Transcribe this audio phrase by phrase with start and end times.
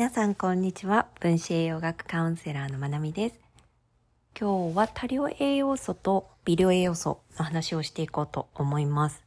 [0.00, 1.08] 皆さんこんにちは。
[1.20, 3.38] 分子栄養学カウンセラーのまなみです。
[4.34, 9.22] 今日は多量栄養素と微量栄養素の話をしていこうと思います。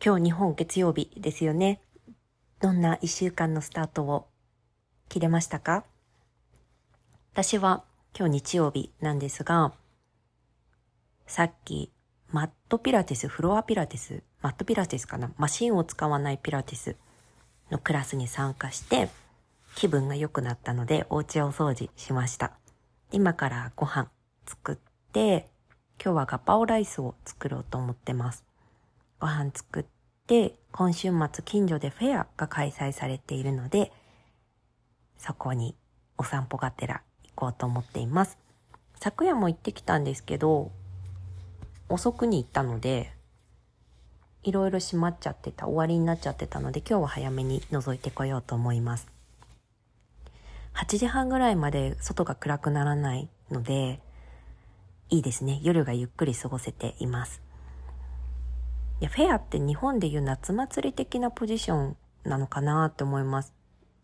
[0.00, 1.80] 今日日本月曜日ですよね。
[2.60, 4.28] どんな一週間のスタートを
[5.08, 5.82] 切れましたか？
[7.32, 7.82] 私は
[8.16, 9.72] 今日日曜日なんですが
[11.26, 11.90] さっき
[12.30, 15.32] マットピラティス、フロアピラティス、マットピラティスかな？
[15.38, 16.94] マシンを使わないピラティス
[17.70, 19.08] のクラスに参加して、
[19.74, 22.52] 気分が良くなったので、お家を掃除しました。
[23.12, 24.08] 今からご飯
[24.46, 24.76] 作っ
[25.12, 25.48] て、
[26.02, 28.44] 今日はガパオライスを作ろうと思ってます。
[29.18, 29.84] ご飯作っ
[30.26, 33.92] て、今週末近所でフェアが開催されているので、
[35.18, 35.76] そこに
[36.16, 38.38] お散歩がてら行こうと思っています。
[38.96, 40.72] 昨夜も行ってきたんですけど、
[41.88, 43.12] 遅くに行ったので、
[44.42, 49.06] いろいろ閉まっちゃってた、終わりになっちゃってたので、今日は早めに覗いてこようと思います。
[50.74, 54.00] 8時半ぐらいまで外が暗くならないので、
[55.10, 55.60] いいですね。
[55.62, 57.42] 夜がゆっくり過ごせています。
[59.00, 63.52] いや、フェアって日本でいう夏祭り的なポジションなのかなって思います。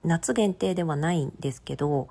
[0.05, 2.09] 夏限定ではないんですけど、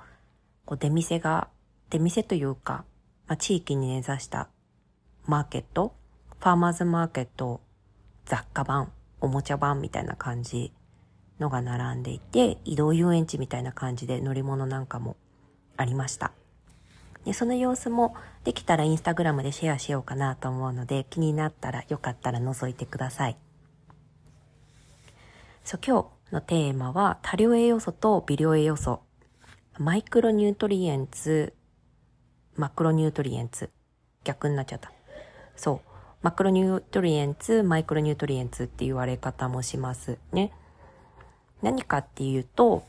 [0.65, 1.49] こう出店が、
[1.91, 2.85] 出店というか、
[3.27, 4.49] まあ、地域に根ざした
[5.25, 5.93] マーケット、
[6.39, 7.61] ファーマーズマーケット、
[8.25, 10.73] 雑貨版、おもちゃ版みたいな感じ
[11.39, 15.15] のが並んでいて、移動遊園地みたいな感じで乗り物なんかも
[15.77, 16.31] ありました。
[17.25, 23.37] でその様子もできたらインスタグラムでシェアしようかなと思うので気になったらよかったら覗いてください。
[25.63, 29.01] そう今日のテーマは多量栄養素と微量栄養素
[29.79, 31.53] マイクロニュートリエンツ
[32.55, 33.71] マクロニュートリエンツ
[34.23, 34.91] 逆になっちゃった
[35.55, 35.94] そう。
[36.25, 40.51] マクロニュートリエンツ、マイクロニュートリエンツって言われ方もしますね。
[41.61, 42.83] 何かっていうと、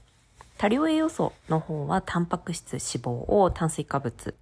[0.57, 4.35] 多量栄養素の方はタンパク質、脂肪を炭水化物。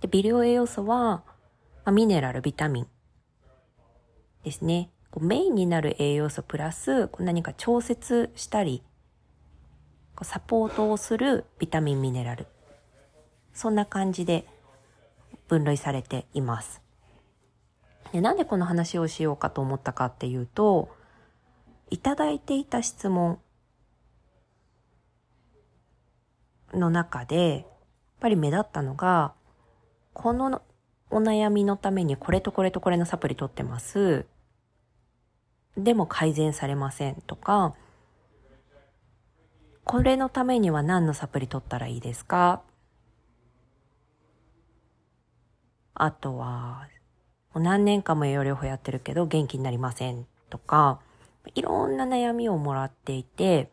[0.00, 1.22] で、微量栄養素は、
[1.84, 2.86] ま、ミネラル、ビタミン
[4.42, 4.88] ですね。
[5.10, 8.82] こうメインになる栄養素プラス何か調節したり、
[10.16, 12.46] こうサポートをするビタミン、ミネラル。
[13.52, 14.46] そんな感じで
[15.46, 16.87] 分類されています。
[18.12, 20.88] でなんでこの話をしようかと思ったかっていうと、
[21.90, 23.38] いただいていた質問
[26.72, 27.64] の中で、やっ
[28.20, 29.32] ぱり目立ったのが、
[30.12, 30.62] この
[31.10, 34.26] お悩みのためにこれとこれとこれのサプリ取ってます。
[35.76, 37.74] でも改善されませんとか、
[39.84, 42.62] これのためには何のサプリ取ったらいいですか？
[45.94, 46.86] あとは、
[47.58, 51.00] 何年間も栄養療法やってるけど元気になりませんとか、
[51.54, 53.70] いろんな悩みをもらっていて、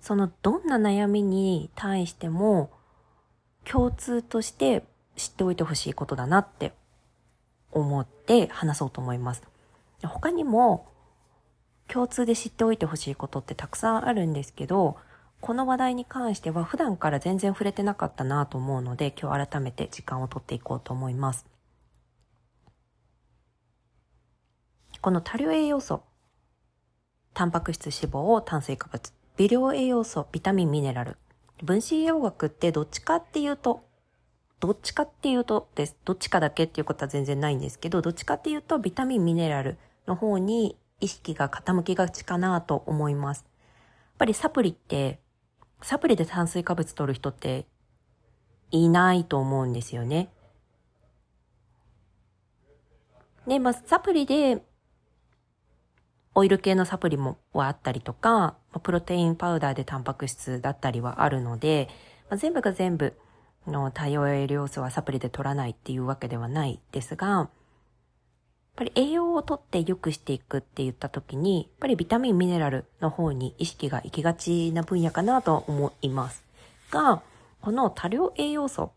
[0.00, 2.70] そのどんな悩みに対しても
[3.64, 4.84] 共通として
[5.16, 6.72] 知っておいてほしいことだなって
[7.72, 9.42] 思って話そうと思います。
[10.04, 10.86] 他にも
[11.88, 14.96] 共通で知っておいてほしいことってたくさんあるんですけど、
[15.40, 21.46] この話題に関しては普段から全然触れてなかったなと思うので、今日改めて時間をとっていこうと思います。
[25.00, 26.02] この多量栄養素、
[27.34, 31.16] タンパク質、脂肪、炭水化物、微量栄養素、ビタミン、ミネラル。
[31.62, 33.84] 分子栄養学ってどっちかっていうと、
[34.60, 35.96] どっちかっていうとです。
[36.04, 43.44] どっちかだけっていうことは全然ないんですけど、どっちかっていうとビタミン、ミネラルの方に意識が傾きがちかなと思います。
[43.44, 45.20] やっぱりサプリって
[45.82, 47.66] サプリで炭水化物取る人って
[48.70, 50.30] いないと思うんですよね。
[53.46, 54.62] で、まあ、サプリで、
[56.38, 61.88] オイル系のサプリもはあったりとか、プロテインパウダーでタンパク質だったりはあるので、
[62.28, 63.14] まあ、全部が全部
[63.66, 67.48] の多様栄養素はサプリで取らないっていうわけではないですが、やっ
[68.76, 76.44] ぱり栄養をとって良くしていくって言った時に、やっぱりビタミン、ミネラルの方に意識が行きがちな分野かなと思います。
[76.90, 77.22] が、
[77.62, 78.92] この多量栄養素、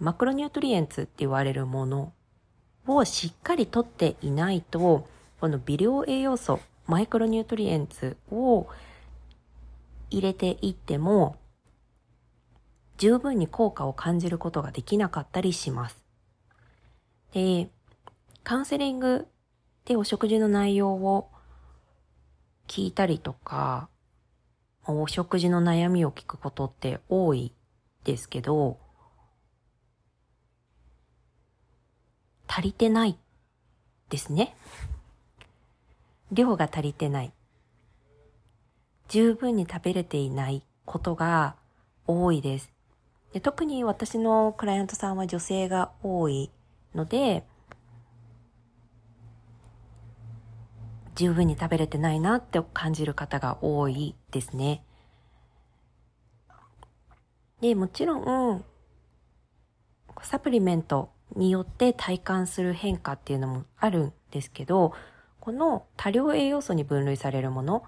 [0.00, 2.12] マクロニュートリエンツって言われるもの
[2.88, 5.06] をしっかりとっていないと、
[5.42, 8.68] この微量栄養素、マイクロニュートリエンツを
[10.08, 11.34] 入れていっても、
[12.96, 16.04] 十分に効果を感じることができなかったりします。
[17.32, 17.68] で、
[18.44, 19.26] カウンセリング
[19.84, 21.28] でお食事の内容を
[22.68, 23.88] 聞いたりとか、
[24.86, 27.52] お食事の悩みを聞くことって多い
[28.04, 28.78] ですけど、
[32.46, 33.18] 足りてない
[34.08, 34.54] ですね。
[36.32, 37.32] 量が足りてない。
[39.08, 41.54] 十分に食べれていないことが
[42.06, 42.72] 多いです。
[43.32, 46.50] で特に私のクライアントさんは女性が多い
[46.94, 47.44] ので、
[51.14, 54.82] 十分に食べれてないなって感じる方が多いですね。
[57.60, 58.18] で、もちろ
[58.54, 58.64] ん、
[60.22, 64.94] サプリメントによって体感する変化っていうのもあるんですけど、
[65.42, 67.82] この多量栄養素に分類されるもの、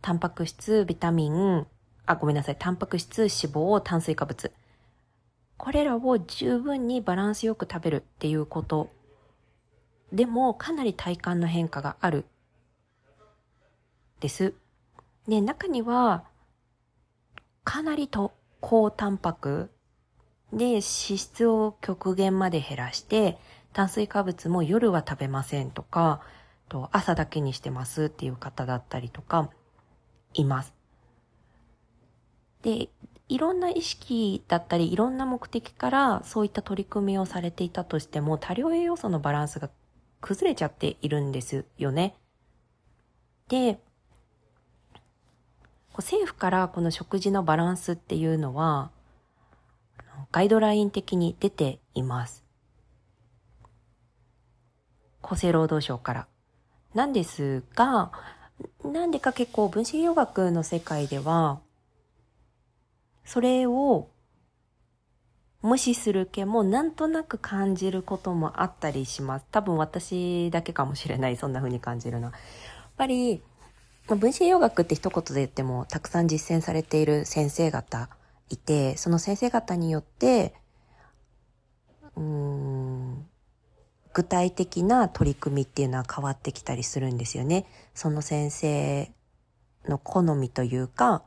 [0.00, 1.66] タンパク質、ビタミン、
[2.06, 4.52] あ、ごめんなさい、タンパク質、脂肪、炭水化物。
[5.56, 8.90] これらを十分にバランスよく食べるっていうこと
[10.12, 12.26] でもかなり体感の変化がある
[14.20, 14.54] です。
[15.26, 16.26] で、中には
[17.64, 19.72] かなりと高タンパク
[20.52, 23.36] で脂質を極限まで減らして
[23.72, 26.22] 炭水化物も夜は食べませんとか
[26.68, 29.50] と朝だけにしてますっていう方だったりとか
[30.34, 30.74] います。
[32.62, 32.88] で、
[33.28, 39.70] いろんな意識だったりいろんな目的からそういった取り組みをされていたとしても多量栄養素のバランスが
[40.20, 42.14] 崩れちゃっているんですよね。
[43.48, 43.78] で、
[45.96, 48.90] 政府からこの食事のバランスっていうのは
[50.30, 52.44] ガイドライン的に出ています。
[55.22, 56.28] 厚生労働省から。
[56.94, 58.12] なんですが、
[58.84, 61.60] なんでか結構分子栄養学の世界では、
[63.24, 64.08] それを
[65.60, 69.46] 無視する気もなんとなく感じることもあったりします。
[69.50, 72.32] 多分私だけかもしれない、そんな風に感じるのは。
[72.32, 72.40] やっ
[72.96, 73.42] ぱり、
[74.06, 78.08] 分子栄養学って一言で言ってもたくさん実践されている先生方
[78.48, 80.54] いて、その先生方によって、
[82.16, 83.28] うーん、
[84.12, 87.66] 具体的な取り組みっていうのは変わってきたりするんですよね。
[87.94, 89.10] その先生
[89.86, 91.22] の好みというか、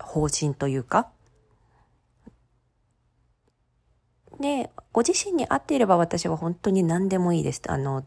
[0.00, 1.08] 方針というか。
[4.40, 7.62] で、ご自身に合っていれば私は本当に何でもいいです。
[7.68, 8.04] あの、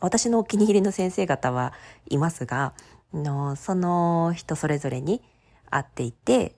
[0.00, 1.72] 私のお気に入りの先生方は
[2.08, 2.74] いますが、
[3.12, 5.22] のその人それぞれに
[5.70, 6.56] 合っていて、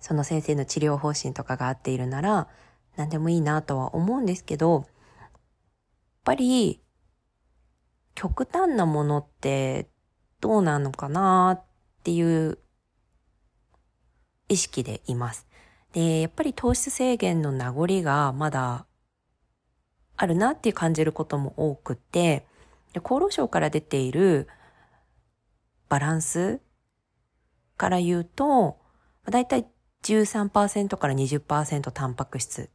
[0.00, 2.48] その先生の治療方針とかが合っているなら、
[2.96, 4.84] 何でもいいなとは思うんですけど、やっ
[6.24, 6.80] ぱり、
[8.14, 9.88] 極端なものって
[10.40, 11.64] どうなのかなっ
[12.04, 12.58] ていう
[14.48, 15.46] 意識でいます。
[15.92, 18.86] で、やっぱり糖質制限の名残がまだ
[20.16, 22.46] あるなって感じることも多くて、
[22.94, 24.48] 厚労省から出ている
[25.88, 26.60] バランス
[27.76, 28.78] から言うと、
[29.28, 29.66] だいたい
[30.02, 32.70] 13%から20%タンパク質、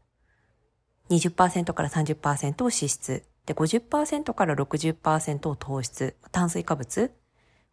[1.10, 7.12] 20%から30%を脂質、で50%から60%を糖質、炭水化物、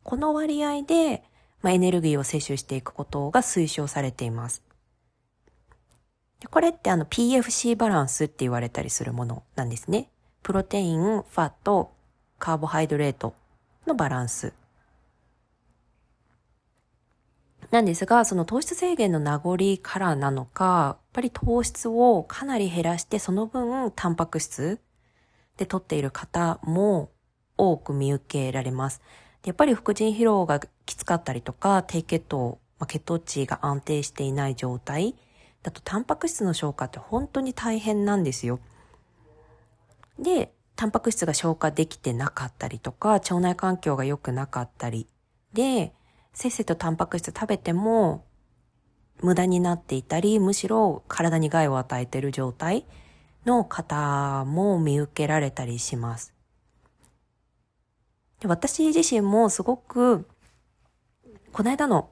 [0.03, 1.23] この割合で
[1.67, 4.63] まあ、エネルギーを摂取していくことが推奨されています。
[6.41, 10.09] でこれってあの PFC バランスって言われたりするものなんですね。
[10.45, 11.93] プロテイン、ファット、
[12.39, 13.35] カーボハイドレート
[13.87, 14.53] のバランス。
[17.77, 24.81] なんですが、その糖質制限の名残からなのか、やっぱり糖質をかなり減らして、その分、タンパク質
[25.59, 27.11] で取っている方も
[27.59, 29.03] 多く見受けられます。
[29.45, 35.15] やっぱり副腎疲労がきつかったりとか、低血糖、まあ、血糖値が安定していない状態
[35.63, 38.59] だと、タンパク質の消化って本当に大変なんですよ。
[40.19, 45.07] で、タンパク質が消化できてなかったりとか、腸内環境が良くなかったり
[45.53, 45.93] で、
[46.37, 48.27] せっせとタンパク質食べても
[49.23, 52.85] 無駄になっていたり、むしろ体に害を与えている状態
[53.47, 56.35] の方も見受けられたりします。
[58.41, 60.29] で私自身もすごく、
[61.53, 62.11] この間の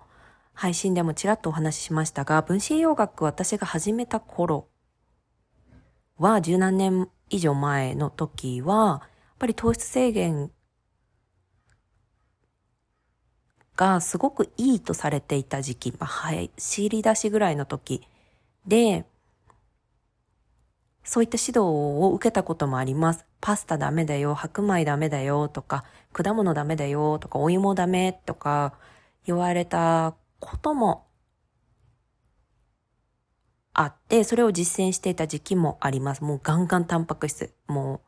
[0.55, 4.69] 配信でもちらっとお話ししましたが、分子栄養学私が始めた頃
[6.17, 10.51] は、十何年以上前の時は、やっぱり糖質制限
[13.77, 18.07] がすごくいいとされていた時期、まあ、はい、知り出しぐらいの時
[18.67, 19.05] で、
[21.03, 23.27] そういった指導を受けたこともあります。
[23.41, 28.75] パスタダメだよ、白米ダメだよとか、果物ダメだよとか、お芋ダメとか
[29.27, 31.07] 言われたことも
[33.75, 36.25] あって、それを実践していた時期もあります。
[36.25, 37.53] もうガンガンタンパク質。
[37.67, 38.01] もう、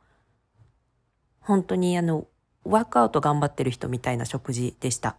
[1.41, 2.27] 本当にあの、
[2.65, 5.17] ワークアウト頑張ってる人みたいな食事でした。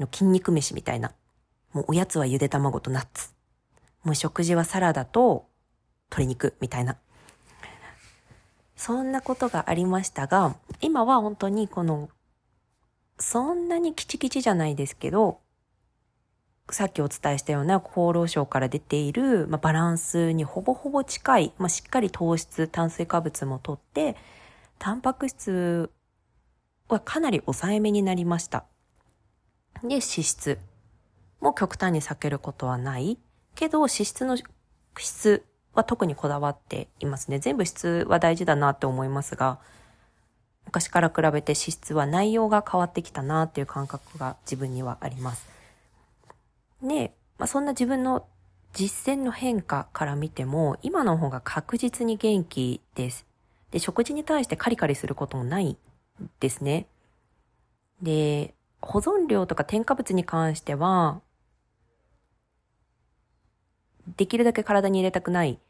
[0.00, 1.12] の筋肉飯みたいな。
[1.72, 3.30] もうおやつはゆで卵とナッツ。
[4.02, 5.46] もう食事はサラダと
[6.10, 6.96] 鶏肉みたいな。
[8.74, 12.08] そんなことがありましたが、今は本当にこの
[13.20, 15.40] そんなにキチキチじゃないですけど、
[16.70, 24.16] さっきお伝えしたような厚労省から出ている、まあ、バランスにほぼほぼ近い、まあ、しっかり糖質、炭水化物もとって、
[24.78, 25.90] タンパク質
[26.88, 28.64] はかなり抑えめになりました。
[29.82, 30.58] で、脂質
[31.40, 33.18] も極端に避けることはない
[33.54, 34.36] けど、脂質の
[34.98, 37.38] 質は特にこだわっていますね。
[37.38, 39.58] 全部質は大事だなって思いますが、
[40.66, 45.48] 昔から比べて脂質は内容が変わってきたなっていう感覚が自分にはあります。
[46.82, 48.26] で、まあ、そんな自分の
[48.72, 53.26] 実践の変化から見ても、今の方が確実に元気です。
[53.70, 55.76] で、食事に対してカリカリすることもない
[56.38, 56.86] ですね。
[58.02, 61.20] で、保存料とか添加物に関しては、
[64.16, 65.60] できるだけ体に入れたくない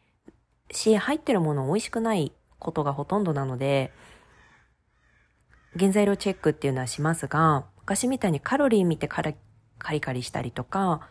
[0.71, 3.93] し、入ってるもの美味しくないことがほとんどなので、
[5.79, 9.35] 原材料チェックっていうのはしますが、昔みたいにカロリー見てカリ
[10.01, 11.09] カリしたりとか、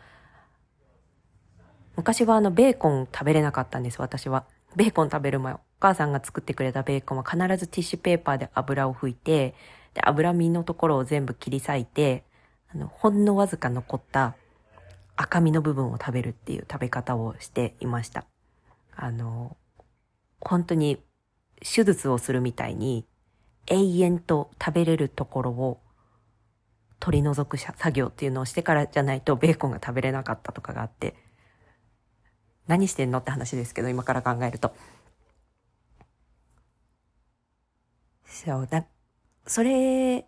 [1.96, 4.44] 昔はあのベーコン食べれなかったんです、私は。
[4.76, 9.54] ベーコン食べる前、お母さんが作ってくれたベーコンは必ずティッシュペーパーで油を拭いて、
[9.94, 12.24] で、脂身のところを全部切り裂いて、
[12.72, 14.36] あの、ほんのわずか残った
[15.16, 18.24] 赤身の部分を食べるっていう食べ方をしていました。
[18.96, 19.56] あの、
[20.40, 20.98] 本当に
[21.60, 23.06] 手術をするみたいに
[23.66, 25.80] 永遠と食べれるところを
[26.98, 31.14] 取り除く作業っていうのをしてからじゃないとベーコンが食べれなかったとかがあって、
[32.66, 34.74] 何してんのって話ですけど、今から考えると。
[38.24, 38.84] そう、だ、
[39.50, 40.26] それ、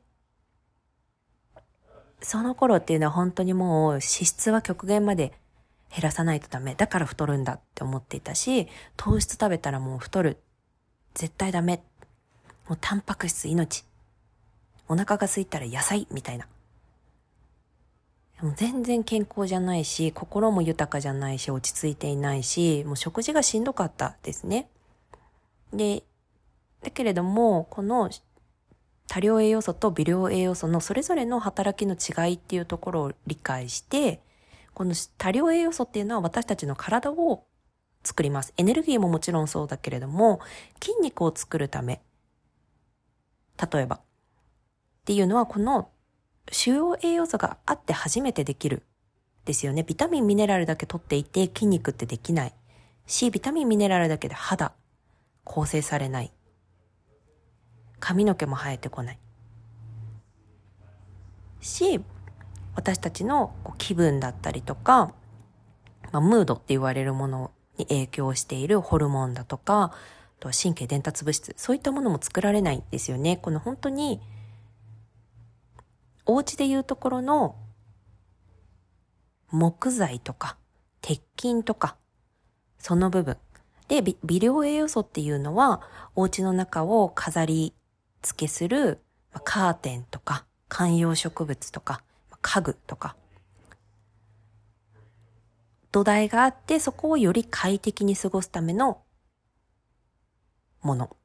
[2.22, 5.32] その頃っていうのは本当にもう脂質は極限まで
[5.92, 6.74] 減らさないとダメ。
[6.74, 10.38] だから太るんだって思っていたし、糖質食べたらもう太る。
[11.14, 11.84] 絶対ダメ。
[12.68, 13.84] もうタンパク質命。
[14.88, 16.48] お腹が空いたら野菜みたいな。
[18.40, 24.68] もう全然健康じゃないし、心も豊かじゃないし、落ち着いていないし、もう食事がしんどかったですね。
[25.72, 26.02] で、
[26.82, 28.10] だけれども、この
[29.08, 34.22] 多量栄養素と微量栄養素のそれぞれの働きの違いっていうところを理解して、
[34.74, 37.44] この多量栄養素っていうのは私たちの体を
[38.04, 38.54] 作ります。
[38.56, 40.40] エネルギーももちろんそうだけれども、
[40.82, 42.00] 筋肉を作るため、
[43.72, 44.00] 例えば、っ
[45.04, 45.90] ていうのはこの
[46.50, 48.82] 主要栄養素があって初めてできる。
[49.44, 49.82] ですよね。
[49.82, 52.54] ビタミン、ミネラルだけ取っていて筋肉ってできない。
[53.06, 54.72] し、ビタミン、ミネラルだけで肌、
[55.44, 56.32] 構成されない。
[58.02, 59.18] 髪の毛も生えてこない。
[61.60, 62.00] し、
[62.74, 65.14] 私たちの気分だったりとか、
[66.10, 69.92] まあ、ムードって言われるものに影響しているホルモンだとか、あ
[70.40, 73.36] と神経伝達物質、そういったものも作られないんですよね。
[73.36, 74.20] この本当に
[76.26, 77.54] お家でいうところの
[79.52, 80.56] 木材とか
[81.02, 81.96] 鉄筋とか
[82.78, 83.36] その部分。
[83.86, 85.82] で、微量栄養素っていうのは
[86.16, 87.74] お家の中を飾り
[88.22, 89.00] 付けする
[89.44, 92.02] カーテンとか観葉植物とか
[92.40, 93.16] 家具とか
[95.92, 99.02] 土台があってそこをより快適に過ごすための
[100.80, 101.16] もの。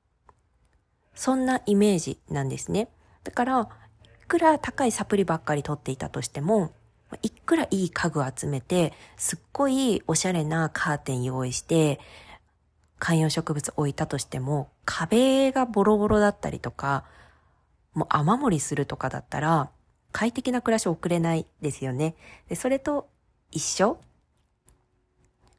[1.16, 2.89] そんなイメージなんですね。
[3.24, 6.74] だからいくら高いサプリばっかり取っていたとしても、
[7.22, 12.00] いくらいい家具集めて、すっごいおしゃれなカーテン用意して、
[13.00, 17.04] 観葉植物置いたとしても、壁がボロボロだったりとか、
[17.94, 19.70] もう雨漏りするとかだったら、
[20.12, 22.16] 快適な暮らしを送れないですよね。
[22.50, 23.10] でそれと
[23.51, 24.00] 一緒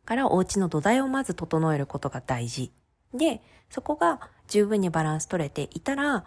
[0.05, 2.73] からお家の土台をまず整えることが大事。
[3.15, 6.25] で、そこが十分にバランス取れていたら、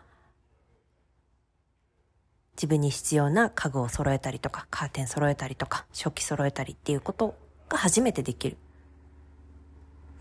[2.55, 7.35] 自分に必要な家具を揃えたりとか、カーテン揃えたりとか、食器揃えたりっていうこと
[7.69, 8.57] が初めてできる。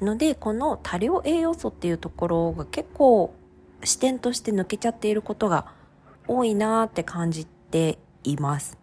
[0.01, 3.35] ので、この多量栄養素っていうところが結構
[3.85, 5.67] 視点として抜けちゃっていることが
[6.27, 8.79] 多いなーって感じています。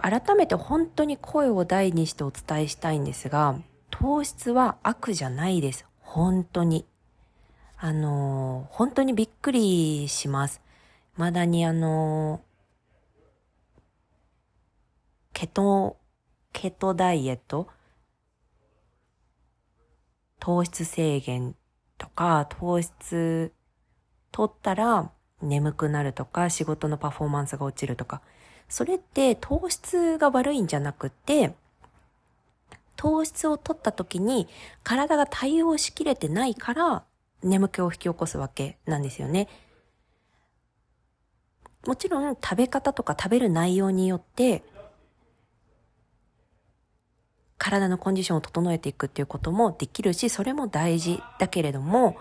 [0.00, 3.56] 改めて本当に声を大にしてお伝えしたいんですが、
[3.90, 5.86] 糖質は悪じゃないです。
[6.00, 6.86] 本当に。
[7.76, 10.62] あの、本当にびっくりします。
[11.16, 12.40] まだにあの、
[15.32, 15.96] ケト、
[16.52, 17.68] ケトダイエット？
[20.38, 21.54] 糖質制限
[21.98, 23.52] とか、糖質
[24.30, 25.10] 取ったら
[25.40, 28.20] 眠くなるとか、仕事のパフォーマンスが落ちるとか、
[28.68, 31.54] それって糖質が悪いんじゃなくて、
[32.96, 34.48] 糖質を取った時に
[34.84, 37.04] 体が対応しきれてないから
[37.42, 39.48] 眠気を引き起こすわけなんですよね。
[41.84, 44.62] もちろん食べ方とか食べる内容によって
[47.62, 52.16] 体のコンディションを整えていくっていうこともできるし、それも大事だけれども、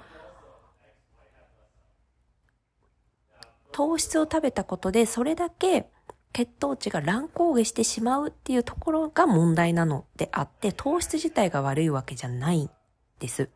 [3.72, 5.88] 糖質を食べたことでそれだけ
[6.34, 12.70] 血糖値が乱高下してしまうっていうところが問題なのであって、糖質自体が悪いわけじゃないん
[13.20, 13.50] です。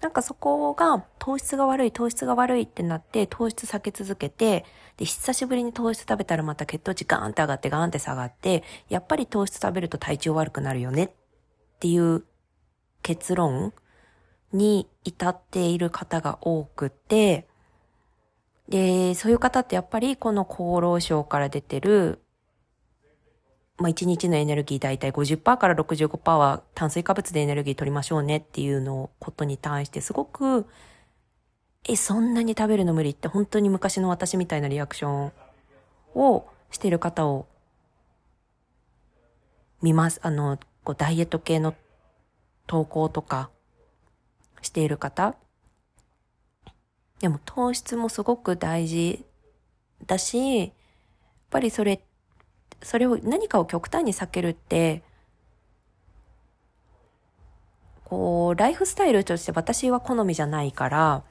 [0.00, 4.64] なんかそこが糖質が悪い、糖質が悪いってなって糖質避け続けて、
[4.96, 11.10] で、久しぶりに糖質食べたらまた血糖値ガーンって上がってガーンって下がって、やっぱり糖質食べると体調悪くなるよねっ
[11.80, 12.24] ていう
[13.02, 13.72] 結論
[14.52, 17.48] に至っている方が多くて、
[18.68, 22.20] で、そういう方ってやっぱりこの厚労省から出てる、
[23.78, 30.66] まあ、1日のエネルギーだいたい50%から65%は炭水化物でエネルギー取りましょうねっていうのことに対してすごく、
[31.88, 35.32] え、そんなに食べるの無理って本当に昔の私みたいなリアクション
[36.14, 37.46] をしてる方を
[39.82, 40.20] 見ます。
[40.22, 41.74] あの、こうダイエット系の
[42.66, 43.50] 投稿とか
[44.62, 45.34] している方。
[47.20, 49.24] でも糖質もすごく大事
[50.06, 50.70] だし、やっ
[51.50, 52.00] ぱりそれ、
[52.82, 55.02] それを何かを極端に避けるって、
[58.04, 61.22] こう、ライフスタイルとして私は好みじゃないから、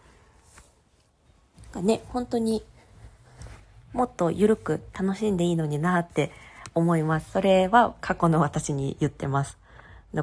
[1.81, 2.63] ね、本当に
[3.93, 6.31] もっと緩く楽しんでいいのになって
[6.75, 7.31] 思います。
[7.31, 9.57] それは過去の私に言ってます。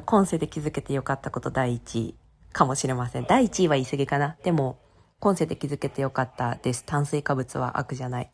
[0.05, 2.15] 今世で気づけてよかったこと第一位
[2.51, 3.25] かもしれません。
[3.25, 4.35] 第一位は言い過ぎかな。
[4.43, 4.79] でも、
[5.19, 6.83] 今世で気づけてよかったです。
[6.85, 8.31] 炭水化物は悪じゃない。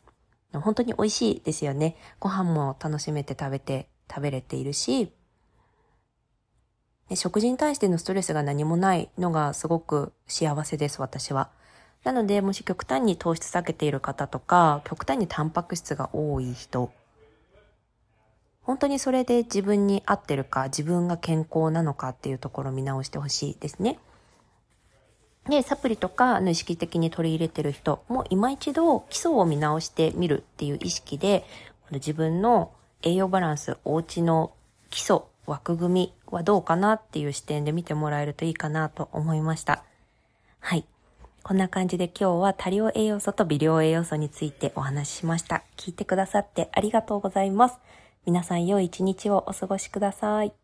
[0.52, 1.96] 本当に美味しいですよね。
[2.20, 5.12] ご飯も楽しめて食べて、食べれているし、
[7.14, 11.50] 食事に対してのストレスが何もないのがすごく幸せです、私は。
[12.02, 16.92] なので、もし極端に糖質下げている方とか、極端にタンパク質が多い人、
[18.64, 23.98] 本当にそれで自分に合ってるか、自分が健康なのかっていうところを見直してほしいですね。
[25.48, 31.44] で、サプリとか意識的に取り入れてる人も今一度基礎を見直してみるっていう意識で、
[31.90, 32.72] 自分の
[33.02, 34.52] 栄養バランス、お家の
[34.88, 39.84] 基礎、枠組みはどうかなっていう視点で見てもらえるといいかなと思いました。
[40.60, 40.86] はい。
[41.42, 45.62] こんな感じで今日は多量栄養素と微量栄養素についてお話ししました。
[45.76, 47.78] 聞いてくださってありがとうございます。
[48.26, 50.63] 皆さん良い一日をお過ごしください。